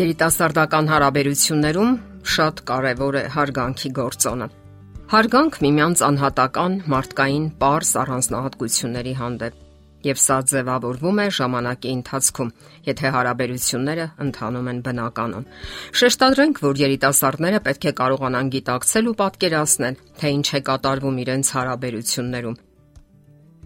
[0.00, 1.90] Երիտասարդական հարաբերություններում
[2.34, 4.46] շատ կարևոր է հարգանքի գործոնը։
[5.10, 9.58] Հարգանք միմյանց անհատական, մարդկային, པարս առանձնահատկությունների հանդեպ,
[10.06, 12.54] եւ սա ձևավորվում է ժամանակի ընթացքում,
[12.88, 15.46] եթե հարաբերությունները ընթանում են բնականon։
[16.00, 22.60] Շեշտադրենք, որ երիտասարդները պետք է կարողանան գիտակցել ու պատկերացնել, թե ինչ է կատարվում իրենց հարաբերություններում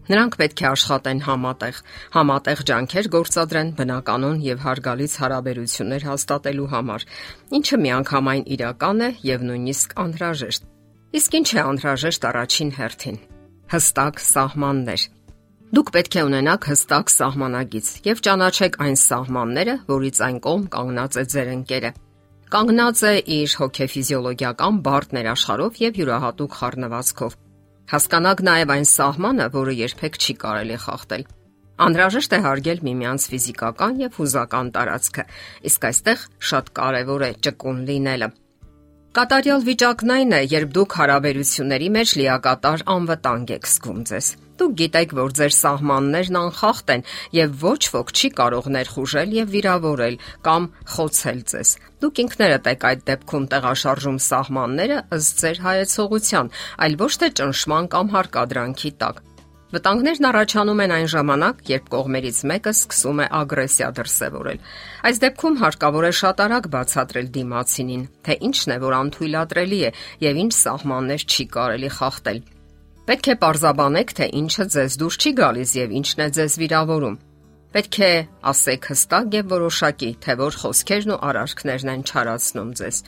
[0.05, 1.77] Նրանք պետք է աշխատեն համատեղ,
[2.15, 7.07] համատեղ ջանքեր գործադրեն բնականon եւ հարգալից հարաբերություններ հաստատելու համար,
[7.59, 10.71] ինչը միանգամայն իրական է եւ նույնիսկ անհրաժեշտ։
[11.15, 13.21] Իսկ ինչ է անհրաժեշտ առաջին հերթին։
[13.75, 15.05] Հստակ սահմաններ։
[15.75, 21.25] Դուք պետք է ունենաք հստակ սահմանագիծ եւ ճանաչեք այն սահմանները, որից այն կողմ կանգնած է
[21.35, 21.91] ձեր ընկերը
[22.55, 27.33] կանգնած է իր հոգեֆիզիոլոգիական բարդ ներաշխարով եւ յուրահատուկ խառնվածքով։
[27.93, 31.25] Հասկանաք նաև այն սահմանը, որը երբեք չի կարելի խախտել։
[31.85, 35.25] Անհրաժեշտ է հարգել միմյանց ֆիզիկական եւ հուզական տարածքը,
[35.71, 38.29] իսկ այստեղ շատ կարեւոր է ճկուն լինելը։
[39.15, 45.13] Կատարյալ վիճակն այն է, երբ դուք հարաբերությունների մեջ լիակատար անվտանգ եք զգում ձեզ։ Դուք գիտեք,
[45.19, 51.41] որ ձեր սահմաններն անխախտ են եւ ոչ ոք չի կարող ներխուժել եւ վիրավորել կամ խոցել
[51.51, 51.75] ձեզ։
[52.05, 56.51] Դուք ինքներդ եք այդ դեպքում տեղաշարժում սահմանները ըստ ձեր հայեցողության,
[56.87, 59.23] այլ ոչ թե ճնշման կամ հարկադրանքի տակ։
[59.75, 64.61] Վտանգներն առաջանում են այն ժամանակ, երբ կողմերից մեկը սկսում է ագրեսիա դրսևորել։
[65.11, 69.95] Այս դեպքում հարկավոր է շատ արագ բացատրել դիմացինին, թե ինչն է, որ անթույլատրելի է
[70.31, 72.39] եւ ինչ սահմաններ չի կարելի խախտել։
[73.05, 77.17] Պետք է parzabanեք, թե ինչը ձեզ դուր չի գալիս եւ ինչն է ձեզ վիրավորում։
[77.75, 78.09] Պետք է
[78.49, 83.01] ասեք հստակ եւ որոշակի, թե որ խոսքերն ու արարքներն են չարացնում ձեզ։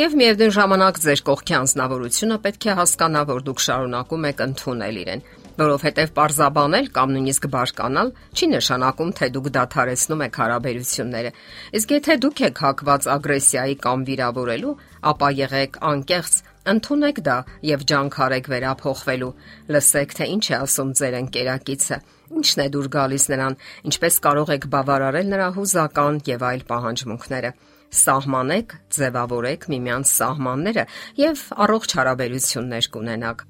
[0.00, 5.24] Եվ միևնույն ժամանակ ձեր կողքի անznավորությունը պետք է հասկանա, որ դուք շարունակում եք ընդունել իրեն
[5.60, 11.32] որովհետև parzabanել կամ նույնիսկ բարկանալ չի նշանակում, թե դուք դադարեցնում եք հարաբերությունները։
[11.80, 14.74] Իսկ եթե դուք եք հակված ագրեսիայի կամ վիրավորելու,
[15.10, 16.38] ապա եղեք անկեղծ,
[16.72, 17.36] ընդունեք դա
[17.70, 19.32] եւ ջանքարեք վերափոխվելու։
[19.74, 21.98] Լսեք, թե ինչ է ասում ձեր ընկերակիցը։
[22.40, 23.58] Ինչն է դուր գալիս նրան,
[23.90, 27.50] ինչպես կարող եք բավարարել նրա հուզական եւ այլ պահանջմունքները
[27.90, 30.84] սահմանեք, ձևավորեք միմյանց սահմանները
[31.20, 33.42] եւ առողջ հարաբերություններ կունենաք։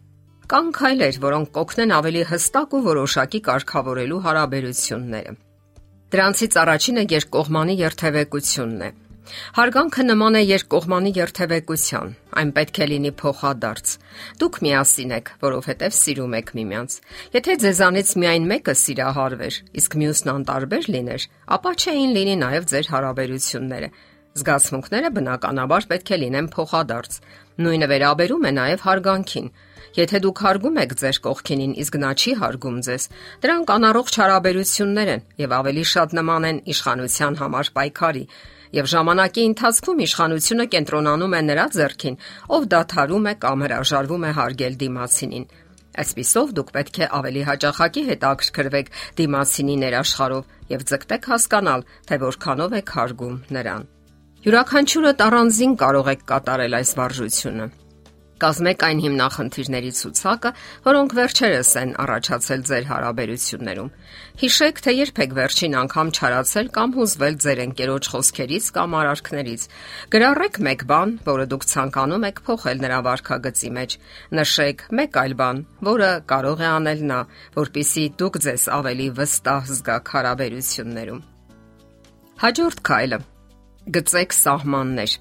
[0.50, 5.36] Կան քայլեր, որոնք կօգնեն ավելի հստակ ու որոշակի կարգավորելու հարաբերությունները։
[6.10, 8.90] Դրանցից առաջինը երկկողմանի երթևեկությունն է։
[9.56, 13.94] Հարգանքը նման է երկկողմանի երթևեկության։ Այն պետք է լինի փոխադարձ։
[14.40, 16.96] Դուք միասին եք, որովհետև սիրում եք միմյանց։
[17.36, 21.26] Եթե ձեզանից միայն մեկը սիրահարվեր, իսկ մյուսն անտարբեր լիներ,
[21.58, 23.90] ապա չէին լինի նաև ձեր հարաբերությունները։
[24.30, 27.16] Զգացմունքները բնականաբար պետք է լինեն փոխադարձ։
[27.60, 29.48] Նույնը վերաբերում է նաև հարգանքին։
[29.96, 33.06] Եթե դուք հարգում եք ձեր կողքինին, իսկ նա չի հարգում ձեզ,
[33.42, 38.24] դրանք անառողջ հարաբերություններ են եւ ավելի շատ նման են իշխանության համար պայքարի։
[38.70, 42.18] Եվ ժամանակի ընթացքում իշխանությունը կենտրոնանում է նրա ձեռքին,
[42.54, 45.46] ով դադարում է կամ հրաժարվում է հարգել դիմացինին։
[46.00, 52.94] Այսպիսով դուք պետք է ավելի հաճախակի հետաքրքրվեք դիմացինի ներաշխարով եւ ձգտեք հասկանալ, թե որքանով եք
[53.00, 53.90] հարգում նրան։
[54.46, 57.66] Յուրաքանչյուրը առանձին կարող եք կատարել այս վարժությունը։
[58.40, 60.50] Կազմեք այն հիմնախնդիրների ցուցակը,
[60.86, 63.90] որոնք վերջերս են առաջացել ձեր հարաբերություններում։
[64.40, 69.66] Հիշեք, թե երբեք վերջին անգամ չարացել կամ հուզվել ձեր ընկերոջ խոսքերից կամ արարքներից։
[70.16, 73.96] Գրառեք մեկ բան, որը դուք ցանկանում եք փոխել նրա վարքագծի մեջ։
[74.40, 77.20] Նշեք մեկ այլ բան, որը կարող է անել նա,
[77.60, 81.24] որpիսի դուք ձեզ ավելի վստահ զգաք հարաբերություններում։
[82.40, 83.18] Հաջորդ քայլը
[84.00, 85.20] գծեք սահմաններ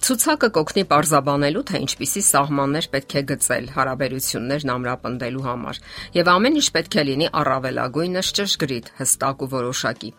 [0.00, 5.80] Ցուցակը կօգնի parzabanելու, թե ինչպիսի սահմաններ պետք է գծել հարաբերություններն ամրապնդելու համար,
[6.16, 10.10] եւ ամեն ինչ պետք է լինի առավելագույնս ճշգրիտ, հստակ ու որոշակի։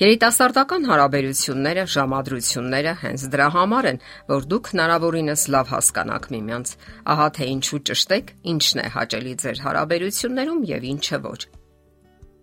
[0.00, 4.00] Երիտասարդական հարաբերությունները, ժամադրությունները հենց դրա համար են,
[4.32, 6.72] որ դուք հնարավորինս լավ հասկանաք միմյանց։
[7.12, 11.40] Ահա թե ինչու ճշտեք, ինչն է հաճելի ձեր հարաբերություններում եւ ինչը ոչ։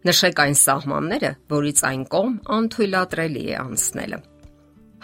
[0.06, 4.24] Նշեք այն սահմանները, որից այն կողմ անթույլատրելի է անցնելը։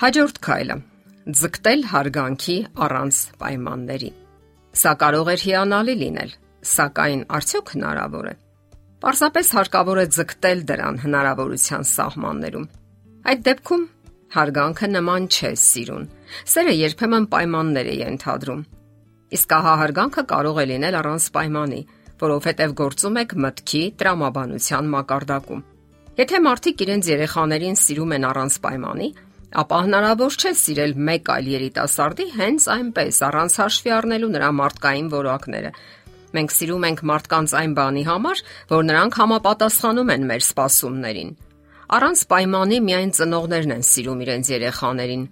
[0.06, 0.82] Հաջորդ քայլը
[1.22, 4.08] ձգտել հարգանքի առանց պայմանների։
[4.82, 6.32] Սա կարող է հիանալի լինել,
[6.66, 8.34] սակայն արդյոք հնարավոր է։
[9.06, 12.66] Պարզապես հարկավոր է ձգտել դրան հնարավորության սահմաններում։
[13.32, 13.86] Այդ դեպքում
[14.36, 16.06] հարգանքը նման չէ սիրուն։
[16.52, 18.62] Սերը երբեմն պայմաններ է ենթադրում։
[19.38, 21.82] Իսկ ահա հարգանքը կարող է լինել առանց պայմանի,
[22.22, 25.66] որովհետև գործում եք մտքի տրամաբանության մակարդակում։
[26.22, 29.08] Եթե մարդիկ իրենց երեխաներին սիրում են առանց պայմանի,
[29.52, 35.72] ապա հնարավոր չէ սիրել մեկ այլ երիտասարդի հենց այնպես առանց հաշվի առնելու նրա մարդկային որակները։
[36.32, 41.34] Մենք սիրում ենք մարդկանց այն բանի համար, որ նրանք համապատասխանում են մեր սպասումներին։
[41.92, 45.26] Առանց պայմանի միայն ծնողներն են սիրում իրենց երեխաներին,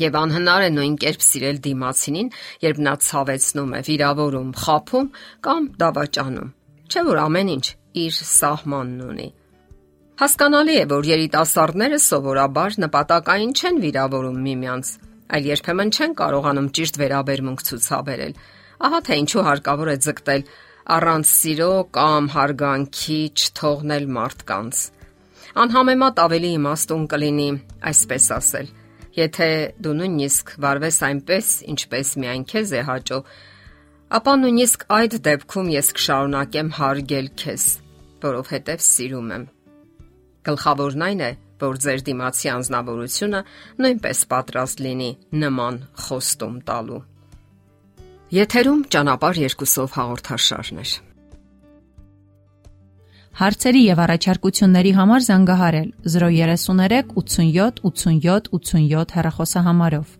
[0.00, 2.30] եւ անհնար է նույն կերպ սիրել դիմացինին,
[2.64, 5.12] երբ նա ցավեցնում է, վիրավորում, խափում
[5.44, 6.54] կամ դավաճանում։
[6.90, 7.66] Չէ՞ որ ամեն ինչ
[8.00, 9.28] իր սահմանն ունի։
[10.20, 14.88] Հասկանալի է, որ երիտասարդները սովորաբար նպատակային չեն վիրավորում միմյանց,
[15.32, 18.34] այլ երբեմն չեն կարողանում ճիշտ վերաբերմունք ցուցաբերել։
[18.84, 20.42] Ահա թե ինչու հարկավոր է ձգտել
[20.96, 24.82] առանց սիրո կամ հարգանքի չթողնել մարդկանց։
[25.64, 27.48] Անհամեմատ ավելի իմաստուն կլինի
[27.88, 28.68] այսպես ասել.
[29.16, 29.48] Եթե
[29.80, 33.22] դու նույնիսկ վարվես այնպես, ինչպես միայն քեզ է հաճո,
[34.20, 37.66] ապա նույնիսկ այդ դեպքում ես կշարունակեմ հարգել քեզ,
[38.28, 39.48] որովհետև սիրում եմ։
[40.48, 43.40] Գլխավորն այն է, որ ձեր դիմացի անznավորությունը
[43.84, 45.10] նույնպես պատրաստ լինի
[45.42, 47.00] նման խոստում տալու։
[48.30, 50.86] Եթերում ճանապարհ երկուսով հաղորդաշարն է։
[53.40, 60.19] Հարցերի եւ առաջարկությունների համար զանգահարել 033 87 87 87 հեռախոսահամարով։